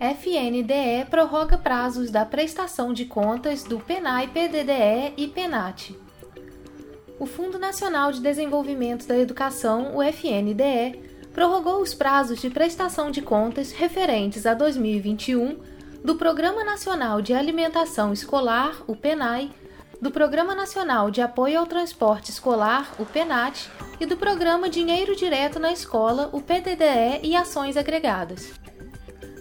FNDE 0.00 1.04
prorroga 1.10 1.58
prazos 1.58 2.10
da 2.10 2.24
prestação 2.24 2.90
de 2.90 3.04
contas 3.04 3.62
do 3.62 3.78
PENAI, 3.78 4.28
PDDE 4.28 5.12
e 5.14 5.28
PENAT. 5.28 5.94
O 7.18 7.26
Fundo 7.26 7.58
Nacional 7.58 8.10
de 8.10 8.18
Desenvolvimento 8.22 9.06
da 9.06 9.18
Educação, 9.18 9.94
o 9.94 10.02
FNDE, 10.02 10.98
prorrogou 11.34 11.82
os 11.82 11.92
prazos 11.92 12.40
de 12.40 12.48
prestação 12.48 13.10
de 13.10 13.20
contas 13.20 13.72
referentes 13.72 14.46
a 14.46 14.54
2021 14.54 15.58
do 16.02 16.14
Programa 16.14 16.64
Nacional 16.64 17.20
de 17.20 17.34
Alimentação 17.34 18.10
Escolar, 18.10 18.82
o 18.86 18.96
PENAI, 18.96 19.50
do 20.00 20.10
Programa 20.10 20.54
Nacional 20.54 21.10
de 21.10 21.20
Apoio 21.20 21.58
ao 21.58 21.66
Transporte 21.66 22.30
Escolar, 22.30 22.90
o 22.98 23.04
PENAT, 23.04 23.68
e 24.00 24.06
do 24.06 24.16
Programa 24.16 24.70
Dinheiro 24.70 25.14
Direto 25.14 25.58
na 25.58 25.70
Escola, 25.70 26.30
o 26.32 26.40
PDDE 26.40 27.20
e 27.22 27.36
ações 27.36 27.76
agregadas. 27.76 28.59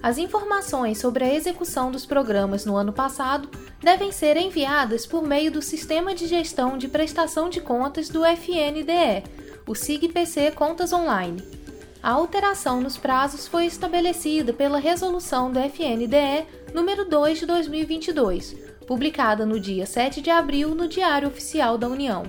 As 0.01 0.17
informações 0.17 0.97
sobre 0.97 1.25
a 1.25 1.33
execução 1.33 1.91
dos 1.91 2.05
programas 2.05 2.65
no 2.65 2.77
ano 2.77 2.93
passado 2.93 3.49
devem 3.81 4.13
ser 4.13 4.37
enviadas 4.37 5.05
por 5.05 5.21
meio 5.21 5.51
do 5.51 5.61
Sistema 5.61 6.15
de 6.15 6.25
Gestão 6.25 6.77
de 6.77 6.87
Prestação 6.87 7.49
de 7.49 7.59
Contas 7.59 8.07
do 8.07 8.23
FNDE, 8.25 9.23
o 9.67 9.75
SIGPC 9.75 10.51
Contas 10.51 10.93
Online. 10.93 11.43
A 12.01 12.11
alteração 12.11 12.79
nos 12.79 12.97
prazos 12.97 13.45
foi 13.45 13.65
estabelecida 13.65 14.53
pela 14.53 14.79
Resolução 14.79 15.51
do 15.51 15.59
FNDE 15.59 16.47
número 16.73 17.03
2 17.03 17.39
de 17.39 17.45
2022, 17.45 18.55
publicada 18.87 19.45
no 19.45 19.59
dia 19.59 19.85
7 19.85 20.21
de 20.21 20.29
abril 20.29 20.73
no 20.73 20.87
Diário 20.87 21.27
Oficial 21.27 21.77
da 21.77 21.89
União. 21.89 22.23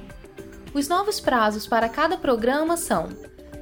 Os 0.74 0.88
novos 0.88 1.20
prazos 1.20 1.68
para 1.68 1.88
cada 1.88 2.16
programa 2.16 2.76
são: 2.76 3.08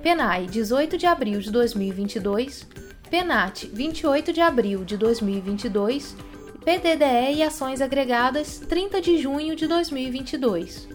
PENAI 0.03 0.47
18 0.47 0.97
de 0.97 1.05
abril 1.05 1.41
de 1.41 1.51
2022, 1.51 2.67
PENAT, 3.11 3.67
28 3.73 4.35
de 4.35 4.41
abril 4.43 4.85
de 4.85 4.99
2022, 4.99 6.15
PDDE 6.63 7.37
e 7.37 7.43
ações 7.43 7.81
agregadas, 7.81 8.59
30 8.59 9.01
de 9.01 9.17
junho 9.17 9.57
de 9.57 9.67
2022. 9.67 10.87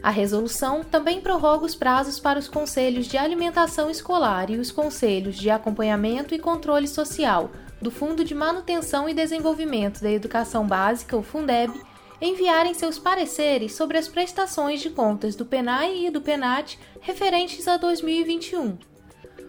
A 0.00 0.10
resolução 0.10 0.84
também 0.84 1.20
prorroga 1.20 1.64
os 1.64 1.74
prazos 1.74 2.20
para 2.20 2.38
os 2.38 2.46
conselhos 2.46 3.06
de 3.06 3.18
alimentação 3.18 3.90
escolar 3.90 4.50
e 4.50 4.56
os 4.56 4.70
conselhos 4.70 5.36
de 5.36 5.50
acompanhamento 5.50 6.32
e 6.32 6.38
controle 6.38 6.86
social 6.86 7.50
do 7.80 7.90
Fundo 7.90 8.24
de 8.24 8.36
Manutenção 8.36 9.08
e 9.08 9.14
Desenvolvimento 9.14 10.00
da 10.00 10.12
Educação 10.12 10.64
Básica, 10.64 11.16
o 11.16 11.24
Fundeb, 11.24 11.72
enviarem 12.20 12.72
seus 12.72 13.00
pareceres 13.00 13.74
sobre 13.74 13.98
as 13.98 14.06
prestações 14.06 14.80
de 14.80 14.90
contas 14.90 15.34
do 15.34 15.44
PENAI 15.44 16.06
e 16.06 16.10
do 16.10 16.20
PENAT 16.20 16.78
referentes 17.00 17.66
a 17.66 17.76
2021 17.76 18.91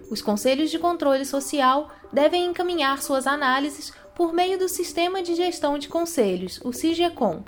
os 0.09 0.21
conselhos 0.21 0.69
de 0.69 0.79
controle 0.79 1.25
social 1.25 1.89
devem 2.11 2.45
encaminhar 2.45 3.01
suas 3.01 3.25
análises 3.25 3.93
por 4.15 4.33
meio 4.33 4.59
do 4.59 4.69
Sistema 4.69 5.23
de 5.23 5.35
Gestão 5.35 5.77
de 5.77 5.87
Conselhos, 5.87 6.59
o 6.63 6.71
CIGECOM. 6.71 7.43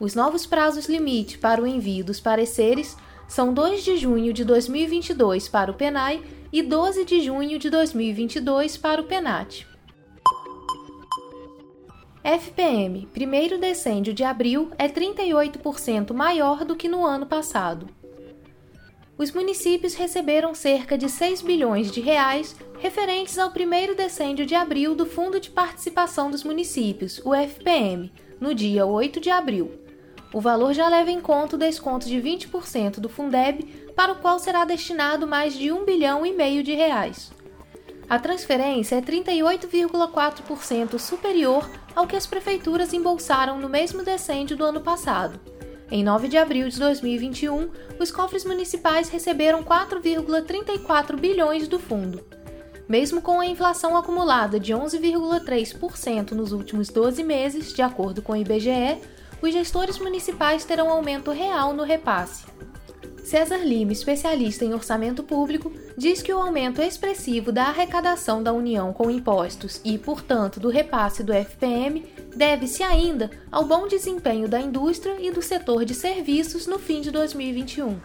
Os 0.00 0.14
novos 0.14 0.46
prazos 0.46 0.86
limite 0.86 1.38
para 1.38 1.62
o 1.62 1.66
envio 1.66 2.04
dos 2.04 2.20
pareceres 2.20 2.96
são 3.26 3.52
2 3.52 3.84
de 3.84 3.96
junho 3.96 4.32
de 4.32 4.44
2022 4.44 5.48
para 5.48 5.70
o 5.70 5.74
PENAI 5.74 6.22
e 6.52 6.62
12 6.62 7.04
de 7.04 7.20
junho 7.20 7.58
de 7.58 7.68
2022 7.68 8.76
para 8.76 9.02
o 9.02 9.04
PENAT. 9.04 9.66
FPM, 12.24 13.06
primeiro 13.12 13.58
decêndio 13.58 14.14
de 14.14 14.24
abril, 14.24 14.70
é 14.78 14.88
38% 14.88 16.12
maior 16.14 16.64
do 16.64 16.76
que 16.76 16.88
no 16.88 17.04
ano 17.04 17.26
passado 17.26 17.97
os 19.18 19.32
municípios 19.32 19.94
receberam 19.94 20.54
cerca 20.54 20.96
de 20.96 21.08
6 21.08 21.42
bilhões 21.42 21.90
de 21.90 22.00
reais 22.00 22.54
referentes 22.78 23.36
ao 23.36 23.50
primeiro 23.50 23.96
decêndio 23.96 24.46
de 24.46 24.54
abril 24.54 24.94
do 24.94 25.04
Fundo 25.04 25.40
de 25.40 25.50
Participação 25.50 26.30
dos 26.30 26.44
Municípios, 26.44 27.20
o 27.24 27.34
FPM, 27.34 28.12
no 28.40 28.54
dia 28.54 28.86
8 28.86 29.18
de 29.18 29.28
abril. 29.28 29.72
O 30.32 30.40
valor 30.40 30.72
já 30.72 30.88
leva 30.88 31.10
em 31.10 31.20
conta 31.20 31.56
o 31.56 31.58
desconto 31.58 32.06
de 32.06 32.16
20% 32.20 33.00
do 33.00 33.08
Fundeb, 33.08 33.64
para 33.96 34.12
o 34.12 34.16
qual 34.16 34.38
será 34.38 34.64
destinado 34.64 35.26
mais 35.26 35.54
de 35.54 35.72
1 35.72 35.84
bilhão 35.84 36.24
e 36.24 36.32
meio 36.32 36.62
de 36.62 36.74
reais. 36.74 37.32
A 38.08 38.20
transferência 38.20 38.96
é 38.96 39.00
38,4% 39.00 40.96
superior 40.98 41.68
ao 41.96 42.06
que 42.06 42.14
as 42.14 42.26
prefeituras 42.26 42.92
embolsaram 42.92 43.58
no 43.58 43.68
mesmo 43.68 44.04
decêndio 44.04 44.56
do 44.56 44.64
ano 44.64 44.80
passado. 44.80 45.57
Em 45.90 46.04
9 46.04 46.28
de 46.28 46.36
abril 46.36 46.68
de 46.68 46.78
2021, 46.78 47.70
os 47.98 48.10
cofres 48.10 48.44
municipais 48.44 49.08
receberam 49.08 49.62
4,34 49.62 51.16
bilhões 51.16 51.66
do 51.66 51.78
fundo. 51.78 52.22
Mesmo 52.86 53.22
com 53.22 53.40
a 53.40 53.46
inflação 53.46 53.96
acumulada 53.96 54.60
de 54.60 54.74
11,3% 54.74 56.32
nos 56.32 56.52
últimos 56.52 56.88
12 56.88 57.22
meses, 57.24 57.72
de 57.72 57.80
acordo 57.80 58.20
com 58.20 58.32
o 58.32 58.36
IBGE, 58.36 58.98
os 59.40 59.52
gestores 59.52 59.98
municipais 59.98 60.64
terão 60.64 60.90
aumento 60.90 61.30
real 61.30 61.72
no 61.72 61.84
repasse. 61.84 62.44
César 63.28 63.58
Lima, 63.58 63.92
especialista 63.92 64.64
em 64.64 64.72
orçamento 64.72 65.22
público, 65.22 65.70
diz 65.98 66.22
que 66.22 66.32
o 66.32 66.38
aumento 66.38 66.80
expressivo 66.80 67.52
da 67.52 67.64
arrecadação 67.64 68.42
da 68.42 68.54
União 68.54 68.90
com 68.90 69.10
impostos 69.10 69.82
e, 69.84 69.98
portanto, 69.98 70.58
do 70.58 70.70
repasse 70.70 71.22
do 71.22 71.34
FPM 71.34 72.06
deve-se 72.34 72.82
ainda 72.82 73.30
ao 73.52 73.66
bom 73.66 73.86
desempenho 73.86 74.48
da 74.48 74.58
indústria 74.58 75.16
e 75.20 75.30
do 75.30 75.42
setor 75.42 75.84
de 75.84 75.94
serviços 75.94 76.66
no 76.66 76.78
fim 76.78 77.02
de 77.02 77.10
2021. 77.10 77.98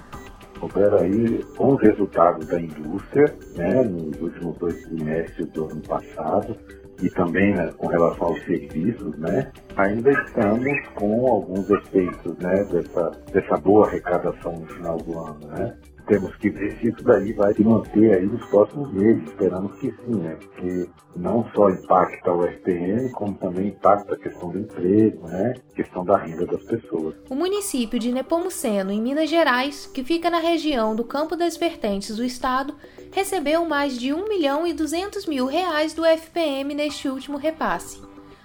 Opera 0.62 1.02
aí 1.02 1.42
bons 1.56 1.82
resultados 1.82 2.46
da 2.48 2.60
indústria 2.60 3.34
né, 3.56 3.82
nos 3.82 4.20
últimos 4.22 4.58
dois 4.58 4.84
trimestres 4.84 5.48
do 5.52 5.70
ano 5.70 5.82
passado, 5.84 6.58
e 7.04 7.10
também 7.10 7.54
né, 7.54 7.70
com 7.78 7.88
relação 7.88 8.28
aos 8.28 8.42
serviços, 8.46 9.18
né, 9.18 9.52
ainda 9.76 10.10
estamos 10.12 10.88
com 10.96 11.28
alguns 11.28 11.70
efeitos 11.70 12.38
né, 12.38 12.64
dessa, 12.64 13.12
dessa 13.32 13.58
boa 13.58 13.88
arrecadação 13.88 14.54
no 14.54 14.66
final 14.68 14.98
do 14.98 15.20
ano. 15.20 15.48
Né 15.48 15.74
temos 16.14 16.36
que 16.36 16.48
ver 16.52 16.78
se 16.78 16.90
isso 16.90 17.04
daí 17.04 17.34
vai 17.34 17.56
se 17.56 17.64
manter 17.64 18.14
aí 18.14 18.26
nos 18.28 18.46
próximos 18.46 18.94
meses. 18.94 19.24
Esperamos 19.24 19.76
que 19.80 19.92
sim, 19.92 20.16
né? 20.16 20.36
Porque 20.36 20.88
não 21.16 21.50
só 21.56 21.70
impacta 21.72 22.32
o 22.32 22.44
FPM, 22.44 23.10
como 23.14 23.34
também 23.34 23.70
impacta 23.70 24.14
a 24.14 24.18
questão 24.18 24.52
do 24.52 24.60
emprego, 24.60 25.28
né? 25.28 25.56
A 25.72 25.76
questão 25.76 26.06
da 26.06 26.18
renda 26.18 26.46
das 26.46 26.62
pessoas. 26.66 27.16
O 27.28 27.34
município 27.34 27.98
de 27.98 28.12
Nepomuceno, 28.12 28.92
em 28.92 29.02
Minas 29.02 29.28
Gerais, 29.28 29.88
que 29.88 30.04
fica 30.04 30.30
na 30.30 30.38
região 30.38 30.96
do 30.96 31.04
Campo 31.04 31.36
das 31.36 31.58
Vertentes 31.58 32.16
do 32.16 32.24
estado, 32.24 32.76
recebeu 33.12 33.66
mais 33.66 33.98
de 33.98 34.14
1 34.14 34.30
milhão 34.30 34.68
e 34.68 34.74
200 34.74 35.26
mil 35.26 35.48
reais 35.48 35.96
do 35.96 36.06
FPM 36.06 36.76
neste 36.76 37.10
último 37.10 37.38
repasse. 37.38 38.00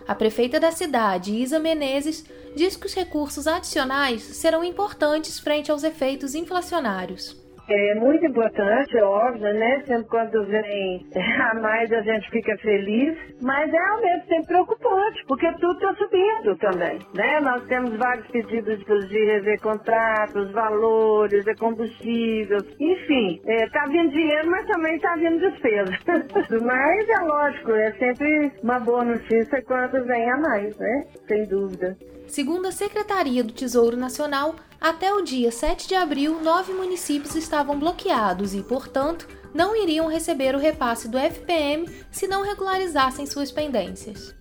A 0.07 0.15
prefeita 0.15 0.59
da 0.59 0.73
cidade, 0.73 1.35
Isa 1.35 1.59
Menezes, 1.59 2.25
diz 2.57 2.77
que 2.77 2.87
os 2.87 2.95
recursos 2.95 3.47
adicionais 3.47 4.23
serão 4.23 4.65
importantes 4.65 5.39
frente 5.39 5.71
aos 5.71 5.85
efeitos 5.85 6.35
inflacionários. 6.35 7.37
É 7.69 7.95
muito 7.97 8.25
importante, 8.25 8.97
é 8.97 9.05
óbvio, 9.05 9.53
né? 9.53 9.83
Sempre 9.87 10.09
quando 10.09 10.47
vem 10.47 11.07
a 11.51 11.55
mais 11.61 11.93
a 11.93 12.01
gente 12.01 12.31
fica 12.31 12.57
feliz, 12.59 13.15
mas 13.43 13.71
é 13.73 13.79
ao 13.79 14.01
mesmo 14.01 14.27
tempo 14.27 14.47
preocupante, 14.47 15.25
porque 15.27 15.53
tudo 15.61 15.75
está 15.75 15.95
subindo 15.95 16.57
também, 16.57 16.99
né? 17.15 17.41
Nós 17.41 17.63
temos 17.67 17.95
vários 17.97 18.27
pedidos 18.29 18.79
de 19.09 19.25
rever 19.25 19.61
contratos, 19.61 20.51
valores, 20.53 21.45
de 21.45 21.55
combustível, 21.57 22.59
enfim, 22.81 23.41
está 23.47 23.85
é, 23.85 23.89
vindo 23.89 24.11
dinheiro, 24.13 24.51
mas 24.51 24.67
também 24.67 24.97
está 24.97 25.15
vindo 25.17 25.39
despesa. 25.39 25.93
mas 26.65 27.09
é 27.09 27.25
lógico, 27.25 27.73
é 27.73 27.93
sempre 27.93 28.51
uma 28.63 28.81
boa 28.81 29.05
notícia 29.05 29.63
quando 29.67 30.07
vem 30.07 30.31
a 30.31 30.37
mais, 30.39 30.77
né? 30.79 31.05
Sem 31.27 31.47
dúvida. 31.47 31.97
Segundo 32.29 32.67
a 32.67 32.73
Secretaria 32.73 33.43
do 33.43 33.55
Tesouro 33.55 33.97
Nacional, 33.97 34.55
até 34.79 35.13
o 35.13 35.23
dia 35.23 35.51
7 35.51 35.89
de 35.89 35.95
abril, 35.95 36.41
nove 36.43 36.73
municípios 36.73 37.35
estavam 37.35 37.79
bloqueados 37.79 38.55
e, 38.55 38.63
portanto, 38.63 39.27
não 39.55 39.75
iriam 39.75 40.07
receber 40.07 40.55
o 40.55 40.59
repasse 40.59 41.09
do 41.09 41.19
FPM 41.19 41.89
se 42.11 42.29
não 42.29 42.43
regularizassem 42.43 43.25
suas 43.27 43.51
pendências. 43.51 44.35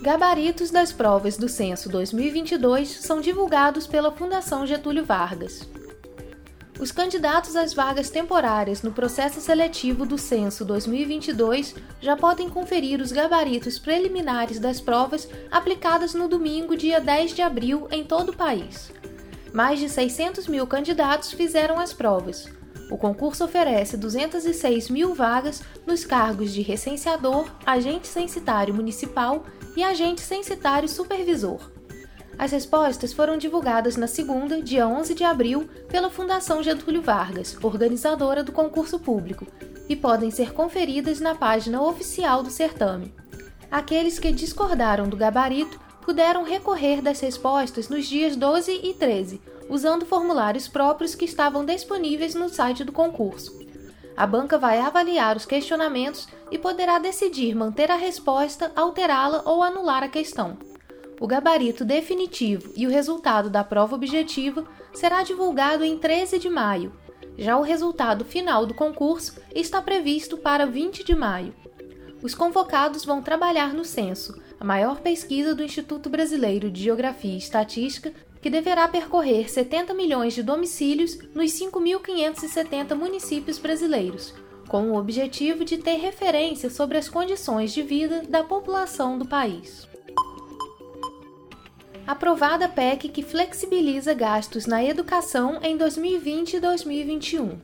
Gabaritos 0.00 0.70
das 0.70 0.92
provas 0.92 1.36
do 1.36 1.48
Censo 1.48 1.88
2022 1.88 3.00
são 3.00 3.20
divulgados 3.20 3.86
pela 3.86 4.12
Fundação 4.12 4.66
Getúlio 4.66 5.04
Vargas. 5.04 5.68
Os 6.78 6.90
candidatos 6.90 7.54
às 7.54 7.72
vagas 7.72 8.10
temporárias 8.10 8.82
no 8.82 8.92
processo 8.92 9.40
seletivo 9.40 10.04
do 10.04 10.18
Censo 10.18 10.64
2022 10.64 11.74
já 12.00 12.16
podem 12.16 12.50
conferir 12.50 13.00
os 13.00 13.12
gabaritos 13.12 13.78
preliminares 13.78 14.58
das 14.58 14.80
provas 14.80 15.28
aplicadas 15.50 16.14
no 16.14 16.28
domingo, 16.28 16.76
dia 16.76 17.00
10 17.00 17.32
de 17.32 17.42
abril, 17.42 17.86
em 17.90 18.02
todo 18.02 18.30
o 18.30 18.36
país. 18.36 18.90
Mais 19.52 19.78
de 19.78 19.88
600 19.88 20.48
mil 20.48 20.66
candidatos 20.66 21.32
fizeram 21.32 21.78
as 21.78 21.92
provas. 21.92 22.48
O 22.90 22.98
concurso 22.98 23.44
oferece 23.44 23.96
206 23.96 24.90
mil 24.90 25.14
vagas 25.14 25.62
nos 25.86 26.04
cargos 26.04 26.52
de 26.52 26.60
recenseador, 26.60 27.48
agente 27.64 28.08
censitário 28.08 28.74
municipal 28.74 29.44
e 29.76 29.82
agente 29.82 30.20
censitário 30.20 30.88
supervisor. 30.88 31.73
As 32.38 32.50
respostas 32.50 33.12
foram 33.12 33.36
divulgadas 33.36 33.96
na 33.96 34.06
segunda, 34.06 34.60
dia 34.60 34.88
11 34.88 35.14
de 35.14 35.22
abril, 35.22 35.68
pela 35.88 36.10
Fundação 36.10 36.62
Getúlio 36.62 37.00
Vargas, 37.00 37.56
organizadora 37.62 38.42
do 38.42 38.50
concurso 38.50 38.98
público, 38.98 39.46
e 39.88 39.94
podem 39.94 40.30
ser 40.30 40.52
conferidas 40.52 41.20
na 41.20 41.34
página 41.34 41.80
oficial 41.80 42.42
do 42.42 42.50
certame. 42.50 43.14
Aqueles 43.70 44.18
que 44.18 44.32
discordaram 44.32 45.08
do 45.08 45.16
gabarito 45.16 45.80
puderam 46.02 46.42
recorrer 46.42 47.00
das 47.00 47.20
respostas 47.20 47.88
nos 47.88 48.06
dias 48.06 48.36
12 48.36 48.80
e 48.82 48.94
13, 48.94 49.40
usando 49.68 50.04
formulários 50.04 50.68
próprios 50.68 51.14
que 51.14 51.24
estavam 51.24 51.64
disponíveis 51.64 52.34
no 52.34 52.48
site 52.48 52.84
do 52.84 52.92
concurso. 52.92 53.58
A 54.16 54.26
banca 54.26 54.58
vai 54.58 54.78
avaliar 54.78 55.36
os 55.36 55.46
questionamentos 55.46 56.28
e 56.50 56.58
poderá 56.58 56.98
decidir 56.98 57.54
manter 57.54 57.90
a 57.90 57.96
resposta, 57.96 58.70
alterá-la 58.76 59.42
ou 59.44 59.62
anular 59.62 60.02
a 60.02 60.08
questão. 60.08 60.56
O 61.20 61.28
gabarito 61.28 61.84
definitivo 61.84 62.72
e 62.76 62.86
o 62.86 62.90
resultado 62.90 63.48
da 63.48 63.62
prova 63.62 63.94
objetiva 63.94 64.66
será 64.92 65.22
divulgado 65.22 65.84
em 65.84 65.96
13 65.96 66.38
de 66.38 66.48
maio. 66.48 66.92
Já 67.38 67.56
o 67.56 67.62
resultado 67.62 68.24
final 68.24 68.66
do 68.66 68.74
concurso 68.74 69.34
está 69.54 69.80
previsto 69.80 70.36
para 70.36 70.66
20 70.66 71.04
de 71.04 71.14
maio. 71.14 71.54
Os 72.20 72.34
convocados 72.34 73.04
vão 73.04 73.22
trabalhar 73.22 73.72
no 73.74 73.84
censo, 73.84 74.40
a 74.58 74.64
maior 74.64 75.00
pesquisa 75.00 75.54
do 75.54 75.62
Instituto 75.62 76.08
Brasileiro 76.08 76.70
de 76.70 76.82
Geografia 76.82 77.34
e 77.34 77.38
Estatística, 77.38 78.12
que 78.40 78.50
deverá 78.50 78.88
percorrer 78.88 79.48
70 79.48 79.94
milhões 79.94 80.34
de 80.34 80.42
domicílios 80.42 81.18
nos 81.34 81.52
5.570 81.52 82.94
municípios 82.94 83.58
brasileiros, 83.58 84.34
com 84.68 84.90
o 84.90 84.98
objetivo 84.98 85.64
de 85.64 85.78
ter 85.78 85.96
referência 85.96 86.68
sobre 86.70 86.98
as 86.98 87.08
condições 87.08 87.72
de 87.72 87.82
vida 87.82 88.22
da 88.28 88.42
população 88.42 89.18
do 89.18 89.26
país 89.26 89.93
aprovada 92.06 92.68
PEC 92.68 93.08
que 93.08 93.22
flexibiliza 93.22 94.12
gastos 94.12 94.66
na 94.66 94.84
educação 94.84 95.58
em 95.62 95.76
2020 95.76 96.54
e 96.54 96.60
2021. 96.60 97.58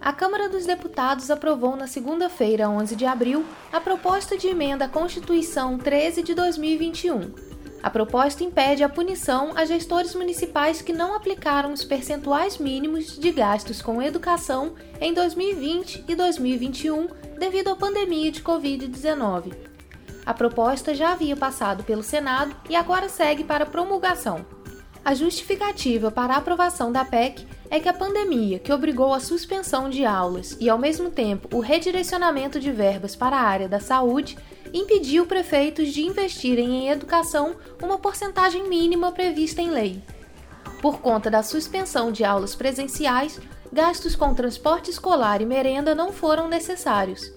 A 0.00 0.12
Câmara 0.12 0.48
dos 0.48 0.64
Deputados 0.64 1.28
aprovou 1.28 1.74
na 1.74 1.88
segunda-feira, 1.88 2.70
11 2.70 2.94
de 2.94 3.04
abril, 3.04 3.44
a 3.72 3.80
proposta 3.80 4.38
de 4.38 4.46
emenda 4.46 4.84
à 4.84 4.88
Constituição 4.88 5.76
13 5.76 6.22
de 6.22 6.34
2021. 6.34 7.48
A 7.82 7.90
proposta 7.90 8.44
impede 8.44 8.84
a 8.84 8.88
punição 8.88 9.52
a 9.56 9.64
gestores 9.64 10.14
municipais 10.14 10.80
que 10.80 10.92
não 10.92 11.14
aplicaram 11.14 11.72
os 11.72 11.84
percentuais 11.84 12.58
mínimos 12.58 13.18
de 13.18 13.30
gastos 13.32 13.82
com 13.82 14.02
educação 14.02 14.74
em 15.00 15.12
2020 15.12 16.04
e 16.08 16.14
2021 16.14 17.08
devido 17.38 17.68
à 17.68 17.76
pandemia 17.76 18.30
de 18.30 18.42
Covid-19. 18.42 19.67
A 20.28 20.34
proposta 20.34 20.94
já 20.94 21.12
havia 21.12 21.34
passado 21.34 21.82
pelo 21.82 22.02
Senado 22.02 22.54
e 22.68 22.76
agora 22.76 23.08
segue 23.08 23.42
para 23.42 23.64
promulgação. 23.64 24.44
A 25.02 25.14
justificativa 25.14 26.10
para 26.10 26.34
a 26.34 26.36
aprovação 26.36 26.92
da 26.92 27.02
PEC 27.02 27.46
é 27.70 27.80
que 27.80 27.88
a 27.88 27.94
pandemia, 27.94 28.58
que 28.58 28.70
obrigou 28.70 29.14
a 29.14 29.20
suspensão 29.20 29.88
de 29.88 30.04
aulas 30.04 30.54
e, 30.60 30.68
ao 30.68 30.76
mesmo 30.76 31.08
tempo, 31.10 31.56
o 31.56 31.60
redirecionamento 31.60 32.60
de 32.60 32.70
verbas 32.70 33.16
para 33.16 33.38
a 33.38 33.42
área 33.42 33.70
da 33.70 33.80
saúde, 33.80 34.36
impediu 34.70 35.24
prefeitos 35.24 35.94
de 35.94 36.02
investirem 36.02 36.74
em 36.74 36.90
educação 36.90 37.56
uma 37.82 37.96
porcentagem 37.96 38.68
mínima 38.68 39.10
prevista 39.10 39.62
em 39.62 39.70
lei. 39.70 40.02
Por 40.82 41.00
conta 41.00 41.30
da 41.30 41.42
suspensão 41.42 42.12
de 42.12 42.22
aulas 42.22 42.54
presenciais, 42.54 43.40
gastos 43.72 44.14
com 44.14 44.34
transporte 44.34 44.90
escolar 44.90 45.40
e 45.40 45.46
merenda 45.46 45.94
não 45.94 46.12
foram 46.12 46.48
necessários. 46.48 47.32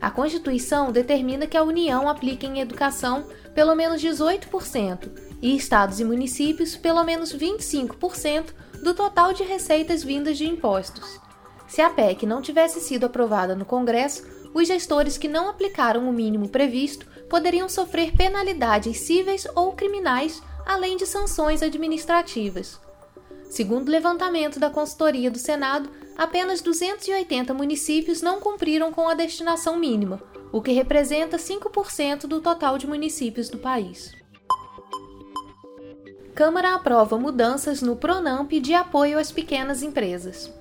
A 0.00 0.10
Constituição 0.10 0.92
determina 0.92 1.46
que 1.46 1.56
a 1.56 1.62
União 1.62 2.08
aplique 2.08 2.46
em 2.46 2.60
educação 2.60 3.26
pelo 3.54 3.74
menos 3.74 4.02
18% 4.02 5.08
e 5.40 5.56
estados 5.56 6.00
e 6.00 6.04
municípios 6.04 6.76
pelo 6.76 7.02
menos 7.02 7.34
25% 7.34 8.52
do 8.82 8.94
total 8.94 9.32
de 9.32 9.42
receitas 9.42 10.02
vindas 10.02 10.36
de 10.36 10.46
impostos. 10.46 11.18
Se 11.66 11.80
a 11.80 11.90
PEC 11.90 12.26
não 12.26 12.42
tivesse 12.42 12.80
sido 12.80 13.04
aprovada 13.04 13.54
no 13.54 13.64
Congresso, 13.64 14.24
os 14.54 14.68
gestores 14.68 15.18
que 15.18 15.28
não 15.28 15.48
aplicaram 15.48 16.08
o 16.08 16.12
mínimo 16.12 16.48
previsto 16.48 17.06
poderiam 17.28 17.68
sofrer 17.68 18.12
penalidades 18.16 18.98
cíveis 19.00 19.46
ou 19.54 19.72
criminais, 19.72 20.42
além 20.64 20.96
de 20.96 21.06
sanções 21.06 21.62
administrativas. 21.62 22.80
Segundo 23.50 23.88
o 23.88 23.90
levantamento 23.90 24.58
da 24.58 24.70
consultoria 24.70 25.30
do 25.30 25.38
Senado, 25.38 25.90
apenas 26.16 26.60
280 26.60 27.52
municípios 27.52 28.22
não 28.22 28.40
cumpriram 28.40 28.92
com 28.92 29.08
a 29.08 29.14
destinação 29.14 29.78
mínima, 29.78 30.22
o 30.52 30.62
que 30.62 30.72
representa 30.72 31.36
5% 31.36 32.26
do 32.26 32.40
total 32.40 32.78
de 32.78 32.86
municípios 32.86 33.48
do 33.48 33.58
país. 33.58 34.14
Câmara 36.34 36.74
aprova 36.74 37.18
mudanças 37.18 37.80
no 37.80 37.96
Pronamp 37.96 38.50
de 38.52 38.74
apoio 38.74 39.18
às 39.18 39.32
pequenas 39.32 39.82
empresas. 39.82 40.52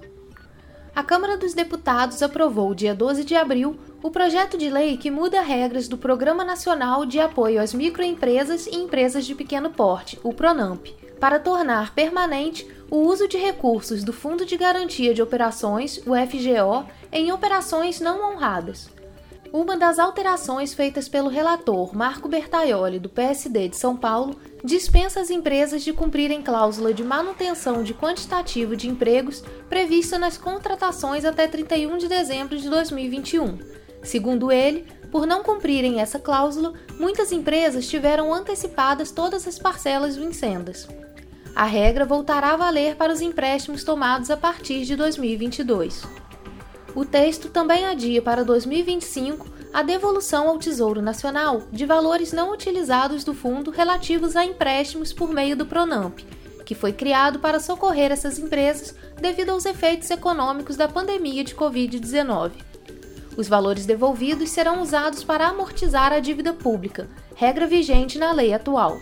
A 0.95 1.03
Câmara 1.03 1.37
dos 1.37 1.53
Deputados 1.53 2.23
aprovou, 2.23 2.73
dia 2.73 2.95
12 2.95 3.25
de 3.25 3.35
abril, 3.35 3.77
o 4.01 4.09
projeto 4.09 4.57
de 4.57 4.69
lei 4.69 4.95
que 4.95 5.11
muda 5.11 5.41
regras 5.41 5.89
do 5.89 5.97
Programa 5.97 6.45
Nacional 6.45 7.05
de 7.05 7.19
Apoio 7.19 7.61
às 7.61 7.73
Microempresas 7.73 8.67
e 8.67 8.75
Empresas 8.77 9.25
de 9.25 9.35
Pequeno 9.35 9.69
Porte, 9.69 10.17
o 10.23 10.31
Pronamp, 10.33 10.87
para 11.19 11.39
tornar 11.39 11.93
permanente 11.93 12.67
o 12.89 12.97
uso 12.97 13.27
de 13.27 13.37
recursos 13.37 14.03
do 14.03 14.13
Fundo 14.13 14.45
de 14.45 14.57
Garantia 14.57 15.13
de 15.13 15.21
Operações, 15.21 15.97
o 16.05 16.11
FGO, 16.15 16.85
em 17.11 17.31
operações 17.31 17.99
não 17.99 18.33
honradas. 18.33 18.89
Uma 19.51 19.77
das 19.77 19.99
alterações 19.99 20.73
feitas 20.73 21.07
pelo 21.07 21.29
relator 21.29 21.95
Marco 21.95 22.27
Bertaioli, 22.27 22.99
do 22.99 23.07
PSD 23.07 23.69
de 23.69 23.77
São 23.77 23.95
Paulo, 23.95 24.35
dispensa 24.63 25.21
as 25.21 25.29
empresas 25.29 25.81
de 25.81 25.93
cumprirem 25.93 26.41
cláusula 26.41 26.93
de 26.93 27.03
manutenção 27.03 27.81
de 27.81 27.93
quantitativo 27.93 28.75
de 28.75 28.89
empregos 28.89 29.43
prevista 29.69 30.19
nas 30.19 30.37
contratações 30.37 31.23
até 31.23 31.47
31 31.47 31.97
de 31.97 32.09
dezembro 32.09 32.57
de 32.57 32.69
2021. 32.69 33.57
Segundo 34.03 34.51
ele, 34.51 34.85
por 35.11 35.25
não 35.25 35.43
cumprirem 35.43 36.01
essa 36.01 36.19
cláusula, 36.19 36.73
muitas 36.99 37.31
empresas 37.31 37.87
tiveram 37.87 38.33
antecipadas 38.33 39.11
todas 39.11 39.47
as 39.47 39.59
parcelas 39.59 40.15
vincendas. 40.15 40.87
A 41.55 41.63
regra 41.63 42.05
voltará 42.05 42.53
a 42.53 42.57
valer 42.57 42.95
para 42.95 43.13
os 43.13 43.21
empréstimos 43.21 43.83
tomados 43.83 44.29
a 44.29 44.35
partir 44.35 44.83
de 44.83 44.95
2022. 44.95 46.03
O 46.93 47.05
texto 47.05 47.49
também 47.49 47.85
adia 47.85 48.21
para 48.21 48.43
2025 48.43 49.55
a 49.73 49.81
devolução 49.81 50.47
ao 50.47 50.57
Tesouro 50.57 51.01
Nacional 51.01 51.63
de 51.71 51.85
valores 51.85 52.31
não 52.31 52.51
utilizados 52.51 53.23
do 53.25 53.33
fundo 53.33 53.71
relativos 53.71 54.35
a 54.35 54.45
empréstimos 54.45 55.11
por 55.11 55.29
meio 55.33 55.55
do 55.57 55.65
Pronamp, 55.65 56.19
que 56.65 56.73
foi 56.73 56.93
criado 56.93 57.39
para 57.39 57.59
socorrer 57.59 58.11
essas 58.11 58.39
empresas 58.39 58.95
devido 59.19 59.49
aos 59.49 59.65
efeitos 59.65 60.09
econômicos 60.09 60.77
da 60.77 60.87
pandemia 60.87 61.43
de 61.43 61.53
Covid-19. 61.55 62.51
Os 63.37 63.47
valores 63.47 63.85
devolvidos 63.85 64.49
serão 64.49 64.81
usados 64.81 65.23
para 65.23 65.47
amortizar 65.47 66.13
a 66.13 66.19
dívida 66.19 66.53
pública, 66.53 67.09
regra 67.35 67.67
vigente 67.67 68.17
na 68.17 68.31
lei 68.31 68.53
atual. 68.53 68.99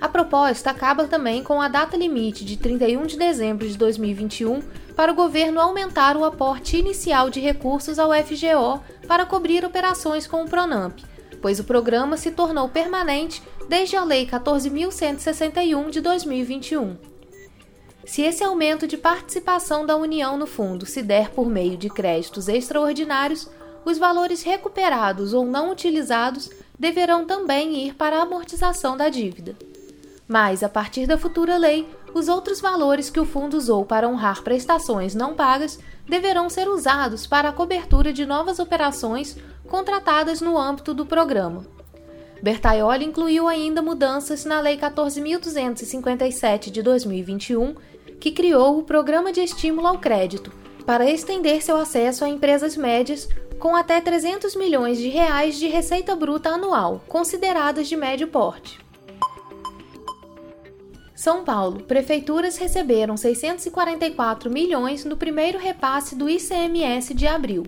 A 0.00 0.08
proposta 0.08 0.70
acaba 0.70 1.04
também 1.06 1.42
com 1.42 1.60
a 1.60 1.68
data 1.68 1.96
limite 1.96 2.44
de 2.44 2.56
31 2.56 3.04
de 3.04 3.18
dezembro 3.18 3.68
de 3.68 3.76
2021 3.76 4.62
para 4.96 5.12
o 5.12 5.14
governo 5.14 5.60
aumentar 5.60 6.16
o 6.16 6.24
aporte 6.24 6.78
inicial 6.78 7.28
de 7.28 7.40
recursos 7.40 7.98
ao 7.98 8.12
FGO 8.12 8.82
para 9.06 9.26
cobrir 9.26 9.64
operações 9.64 10.26
com 10.26 10.42
o 10.42 10.48
Pronamp, 10.48 10.98
pois 11.42 11.60
o 11.60 11.64
programa 11.64 12.16
se 12.16 12.30
tornou 12.30 12.68
permanente 12.68 13.42
desde 13.68 13.96
a 13.96 14.04
Lei 14.04 14.26
14.161 14.26 15.90
de 15.90 16.00
2021. 16.00 17.09
Se 18.04 18.22
esse 18.22 18.42
aumento 18.42 18.86
de 18.86 18.96
participação 18.96 19.84
da 19.84 19.96
União 19.96 20.36
no 20.36 20.46
fundo 20.46 20.86
se 20.86 21.02
der 21.02 21.30
por 21.30 21.48
meio 21.48 21.76
de 21.76 21.88
créditos 21.88 22.48
extraordinários, 22.48 23.48
os 23.84 23.98
valores 23.98 24.42
recuperados 24.42 25.32
ou 25.32 25.44
não 25.44 25.70
utilizados 25.70 26.50
deverão 26.78 27.24
também 27.24 27.86
ir 27.86 27.94
para 27.94 28.18
a 28.18 28.22
amortização 28.22 28.96
da 28.96 29.08
dívida. 29.08 29.54
Mas, 30.26 30.62
a 30.62 30.68
partir 30.68 31.06
da 31.06 31.18
futura 31.18 31.56
lei, 31.56 31.88
os 32.14 32.28
outros 32.28 32.60
valores 32.60 33.10
que 33.10 33.20
o 33.20 33.26
fundo 33.26 33.56
usou 33.56 33.84
para 33.84 34.08
honrar 34.08 34.42
prestações 34.42 35.14
não 35.14 35.34
pagas 35.34 35.78
deverão 36.08 36.48
ser 36.48 36.68
usados 36.68 37.26
para 37.26 37.48
a 37.48 37.52
cobertura 37.52 38.12
de 38.12 38.24
novas 38.24 38.58
operações 38.58 39.36
contratadas 39.68 40.40
no 40.40 40.58
âmbito 40.58 40.94
do 40.94 41.04
programa. 41.06 41.64
Bertaioli 42.42 43.04
incluiu 43.04 43.46
ainda 43.46 43.82
mudanças 43.82 44.44
na 44.44 44.60
Lei 44.60 44.78
14.257 44.78 46.70
de 46.70 46.82
2021, 46.82 47.74
que 48.20 48.30
criou 48.30 48.78
o 48.78 48.84
Programa 48.84 49.32
de 49.32 49.40
Estímulo 49.40 49.86
ao 49.86 49.98
Crédito 49.98 50.52
para 50.84 51.10
estender 51.10 51.62
seu 51.62 51.76
acesso 51.76 52.24
a 52.24 52.28
empresas 52.28 52.76
médias 52.76 53.28
com 53.58 53.74
até 53.74 54.00
300 54.00 54.54
milhões 54.56 54.98
de 54.98 55.08
reais 55.08 55.58
de 55.58 55.66
receita 55.68 56.14
bruta 56.14 56.50
anual, 56.50 57.02
consideradas 57.08 57.88
de 57.88 57.96
médio 57.96 58.28
porte. 58.28 58.78
São 61.14 61.44
Paulo, 61.44 61.82
prefeituras 61.82 62.56
receberam 62.56 63.16
644 63.16 64.50
milhões 64.50 65.04
no 65.04 65.18
primeiro 65.18 65.58
repasse 65.58 66.16
do 66.16 66.30
ICMS 66.30 67.12
de 67.12 67.26
abril. 67.26 67.64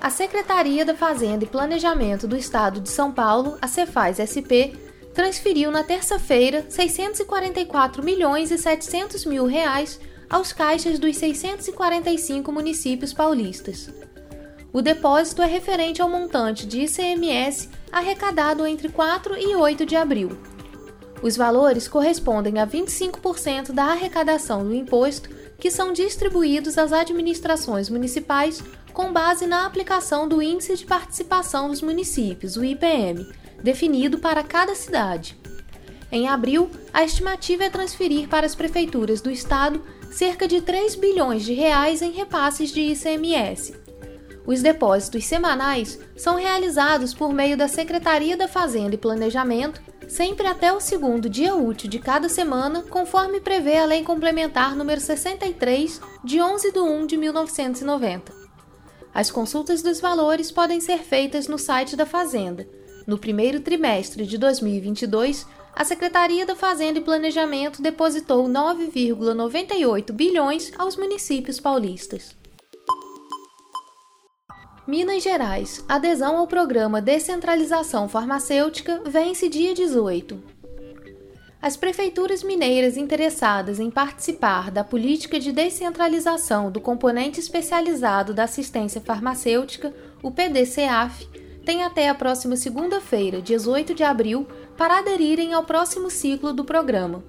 A 0.00 0.10
Secretaria 0.10 0.84
da 0.84 0.94
Fazenda 0.94 1.44
e 1.44 1.48
Planejamento 1.48 2.28
do 2.28 2.36
Estado 2.36 2.80
de 2.80 2.90
São 2.90 3.10
Paulo, 3.10 3.56
a 3.60 3.66
Cefaz 3.66 4.18
SP, 4.20 4.76
transferiu 5.18 5.72
na 5.72 5.82
terça-feira 5.82 6.64
644 6.68 8.04
milhões 8.04 8.52
e 8.52 8.56
700 8.56 9.24
mil 9.24 9.46
reais 9.46 9.98
aos 10.30 10.52
caixas 10.52 10.96
dos 10.96 11.16
645 11.16 12.52
municípios 12.52 13.12
paulistas. 13.12 13.92
O 14.72 14.80
depósito 14.80 15.42
é 15.42 15.46
referente 15.46 16.00
ao 16.00 16.08
montante 16.08 16.64
de 16.64 16.82
ICMS 16.82 17.68
arrecadado 17.90 18.64
entre 18.64 18.90
4 18.90 19.36
e 19.36 19.56
8 19.56 19.84
de 19.84 19.96
abril. 19.96 20.38
Os 21.20 21.36
valores 21.36 21.88
correspondem 21.88 22.60
a 22.60 22.66
25% 22.66 23.72
da 23.72 23.86
arrecadação 23.86 24.64
do 24.64 24.72
imposto 24.72 25.30
que 25.58 25.68
são 25.68 25.92
distribuídos 25.92 26.78
às 26.78 26.92
administrações 26.92 27.90
municipais 27.90 28.62
com 28.92 29.12
base 29.12 29.48
na 29.48 29.66
aplicação 29.66 30.28
do 30.28 30.40
Índice 30.40 30.76
de 30.76 30.86
Participação 30.86 31.68
dos 31.70 31.82
Municípios, 31.82 32.56
o 32.56 32.64
IPM, 32.64 33.26
definido 33.62 34.18
para 34.18 34.42
cada 34.42 34.74
cidade. 34.74 35.36
Em 36.10 36.28
abril, 36.28 36.70
a 36.92 37.04
estimativa 37.04 37.64
é 37.64 37.70
transferir 37.70 38.28
para 38.28 38.46
as 38.46 38.54
prefeituras 38.54 39.20
do 39.20 39.30
estado 39.30 39.82
cerca 40.10 40.48
de 40.48 40.60
3 40.60 40.94
bilhões 40.94 41.44
de 41.44 41.52
reais 41.52 42.00
em 42.00 42.12
repasses 42.12 42.70
de 42.70 42.80
ICMS. 42.80 43.74
Os 44.46 44.62
depósitos 44.62 45.26
semanais 45.26 45.98
são 46.16 46.36
realizados 46.36 47.12
por 47.12 47.34
meio 47.34 47.56
da 47.56 47.68
Secretaria 47.68 48.36
da 48.36 48.48
Fazenda 48.48 48.94
e 48.94 48.98
Planejamento 48.98 49.82
sempre 50.08 50.46
até 50.46 50.72
o 50.72 50.80
segundo 50.80 51.28
dia 51.28 51.54
útil 51.54 51.88
de 51.88 51.98
cada 51.98 52.28
semana, 52.28 52.82
conforme 52.82 53.40
prevê 53.40 53.76
a 53.76 53.84
Lei 53.84 54.02
Complementar 54.02 54.74
número 54.74 55.00
63, 55.00 56.00
de 56.24 56.40
11 56.40 56.72
de 56.72 56.78
1 56.78 57.06
de 57.06 57.16
1990. 57.18 58.32
As 59.12 59.30
consultas 59.30 59.82
dos 59.82 60.00
valores 60.00 60.50
podem 60.50 60.80
ser 60.80 61.00
feitas 61.00 61.46
no 61.46 61.58
site 61.58 61.94
da 61.94 62.06
Fazenda. 62.06 62.66
No 63.08 63.16
primeiro 63.16 63.60
trimestre 63.60 64.26
de 64.26 64.36
2022, 64.36 65.46
a 65.74 65.82
Secretaria 65.82 66.44
da 66.44 66.54
Fazenda 66.54 66.98
e 66.98 67.02
Planejamento 67.02 67.80
depositou 67.80 68.46
9,98 68.46 70.12
bilhões 70.12 70.70
aos 70.76 70.94
municípios 70.94 71.58
paulistas. 71.58 72.36
Minas 74.86 75.22
Gerais. 75.22 75.82
Adesão 75.88 76.36
ao 76.36 76.46
programa 76.46 77.00
Descentralização 77.00 78.10
Farmacêutica 78.10 79.00
vence 79.06 79.48
dia 79.48 79.72
18. 79.72 80.42
As 81.62 81.78
prefeituras 81.78 82.42
mineiras 82.42 82.98
interessadas 82.98 83.80
em 83.80 83.90
participar 83.90 84.70
da 84.70 84.84
política 84.84 85.40
de 85.40 85.50
descentralização 85.50 86.70
do 86.70 86.78
componente 86.78 87.40
especializado 87.40 88.34
da 88.34 88.44
assistência 88.44 89.00
farmacêutica, 89.00 89.94
o 90.22 90.30
PDCAF, 90.30 91.47
têm 91.68 91.84
até 91.84 92.08
a 92.08 92.14
próxima 92.14 92.56
segunda-feira, 92.56 93.42
18 93.42 93.92
de 93.92 94.02
abril, 94.02 94.48
para 94.74 95.00
aderirem 95.00 95.52
ao 95.52 95.64
próximo 95.64 96.10
ciclo 96.10 96.50
do 96.50 96.64
programa. 96.64 97.22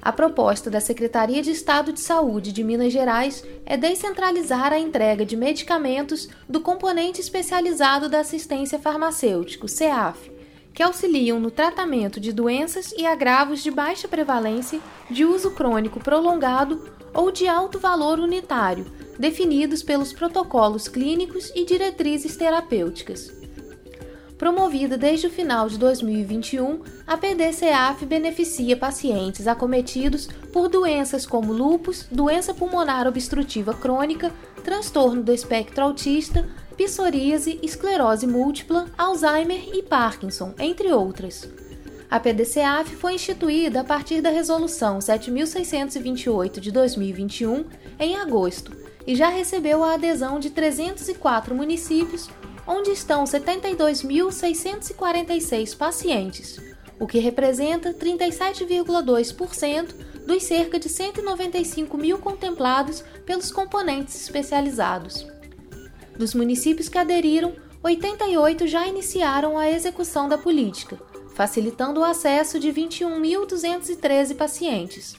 A 0.00 0.10
proposta 0.10 0.70
da 0.70 0.80
Secretaria 0.80 1.42
de 1.42 1.50
Estado 1.50 1.92
de 1.92 2.00
Saúde 2.00 2.52
de 2.52 2.64
Minas 2.64 2.90
Gerais 2.90 3.44
é 3.66 3.76
descentralizar 3.76 4.72
a 4.72 4.78
entrega 4.78 5.26
de 5.26 5.36
medicamentos 5.36 6.26
do 6.48 6.58
componente 6.58 7.20
especializado 7.20 8.08
da 8.08 8.20
assistência 8.20 8.78
farmacêutico, 8.78 9.68
CEAF, 9.68 10.32
que 10.72 10.82
auxiliam 10.82 11.38
no 11.38 11.50
tratamento 11.50 12.18
de 12.18 12.32
doenças 12.32 12.94
e 12.96 13.04
agravos 13.04 13.62
de 13.62 13.70
baixa 13.70 14.08
prevalência, 14.08 14.80
de 15.10 15.26
uso 15.26 15.50
crônico 15.50 16.00
prolongado 16.00 16.82
ou 17.12 17.30
de 17.30 17.46
alto 17.46 17.78
valor 17.78 18.20
unitário, 18.20 18.86
definidos 19.18 19.82
pelos 19.82 20.14
protocolos 20.14 20.88
clínicos 20.88 21.52
e 21.54 21.66
diretrizes 21.66 22.38
terapêuticas. 22.38 23.36
Promovida 24.38 24.98
desde 24.98 25.26
o 25.26 25.30
final 25.30 25.66
de 25.66 25.78
2021, 25.78 26.82
a 27.06 27.16
PDCAF 27.16 28.04
beneficia 28.04 28.76
pacientes 28.76 29.46
acometidos 29.46 30.28
por 30.52 30.68
doenças 30.68 31.24
como 31.24 31.54
lúpus, 31.54 32.06
doença 32.10 32.52
pulmonar 32.52 33.06
obstrutiva 33.06 33.72
crônica, 33.72 34.30
transtorno 34.62 35.22
do 35.22 35.32
espectro 35.32 35.84
autista, 35.84 36.46
psoríase, 36.76 37.58
esclerose 37.62 38.26
múltipla, 38.26 38.86
Alzheimer 38.98 39.70
e 39.72 39.82
Parkinson, 39.82 40.52
entre 40.58 40.92
outras. 40.92 41.48
A 42.10 42.20
PDCAF 42.20 42.94
foi 42.94 43.14
instituída 43.14 43.80
a 43.80 43.84
partir 43.84 44.20
da 44.20 44.28
Resolução 44.28 45.00
7628 45.00 46.60
de 46.60 46.70
2021 46.70 47.64
em 47.98 48.16
agosto 48.16 48.70
e 49.06 49.16
já 49.16 49.28
recebeu 49.28 49.82
a 49.82 49.94
adesão 49.94 50.38
de 50.38 50.50
304 50.50 51.54
municípios 51.54 52.28
onde 52.66 52.90
estão 52.90 53.24
72.646 53.24 55.76
pacientes, 55.76 56.58
o 56.98 57.06
que 57.06 57.18
representa 57.18 57.92
37,2% 57.94 59.94
dos 60.26 60.42
cerca 60.42 60.78
de 60.78 60.88
195 60.88 61.96
mil 61.96 62.18
contemplados 62.18 63.04
pelos 63.24 63.52
componentes 63.52 64.20
especializados. 64.20 65.26
Dos 66.18 66.34
municípios 66.34 66.88
que 66.88 66.98
aderiram, 66.98 67.54
88 67.82 68.66
já 68.66 68.86
iniciaram 68.86 69.56
a 69.56 69.70
execução 69.70 70.28
da 70.28 70.36
política, 70.36 70.98
facilitando 71.34 72.00
o 72.00 72.04
acesso 72.04 72.58
de 72.58 72.72
21.213 72.72 74.34
pacientes. 74.34 75.14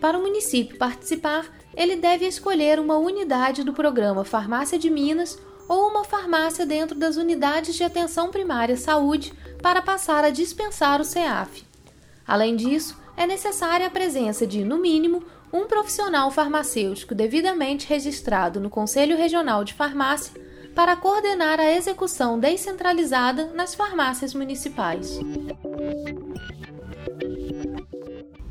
Para 0.00 0.18
o 0.18 0.22
município 0.22 0.76
participar, 0.76 1.46
ele 1.74 1.96
deve 1.96 2.26
escolher 2.26 2.78
uma 2.78 2.98
unidade 2.98 3.64
do 3.64 3.72
programa 3.72 4.24
Farmácia 4.24 4.78
de 4.78 4.90
Minas 4.90 5.38
ou 5.68 5.88
uma 5.88 6.04
farmácia 6.04 6.66
dentro 6.66 6.98
das 6.98 7.16
unidades 7.16 7.74
de 7.74 7.84
atenção 7.84 8.30
primária 8.30 8.76
saúde 8.76 9.32
para 9.62 9.82
passar 9.82 10.24
a 10.24 10.30
dispensar 10.30 11.00
o 11.00 11.04
CEAF. 11.04 11.64
Além 12.26 12.56
disso, 12.56 12.96
é 13.16 13.26
necessária 13.26 13.86
a 13.86 13.90
presença 13.90 14.46
de, 14.46 14.64
no 14.64 14.78
mínimo, 14.78 15.22
um 15.52 15.66
profissional 15.66 16.30
farmacêutico 16.30 17.14
devidamente 17.14 17.86
registrado 17.86 18.58
no 18.58 18.68
Conselho 18.68 19.16
Regional 19.16 19.62
de 19.62 19.72
Farmácia 19.72 20.32
para 20.74 20.96
coordenar 20.96 21.60
a 21.60 21.72
execução 21.72 22.38
descentralizada 22.38 23.46
nas 23.54 23.74
farmácias 23.74 24.34
municipais. 24.34 25.20